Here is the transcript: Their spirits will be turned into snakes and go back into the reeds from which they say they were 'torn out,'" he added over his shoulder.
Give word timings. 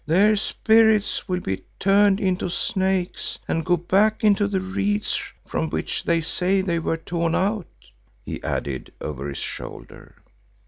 Their 0.07 0.35
spirits 0.35 1.29
will 1.29 1.41
be 1.41 1.61
turned 1.79 2.19
into 2.19 2.49
snakes 2.49 3.37
and 3.47 3.63
go 3.63 3.77
back 3.77 4.23
into 4.23 4.47
the 4.47 4.59
reeds 4.59 5.21
from 5.45 5.69
which 5.69 6.05
they 6.05 6.21
say 6.21 6.61
they 6.61 6.79
were 6.79 6.97
'torn 6.97 7.35
out,'" 7.35 7.67
he 8.25 8.41
added 8.41 8.91
over 8.99 9.29
his 9.29 9.37
shoulder. 9.37 10.15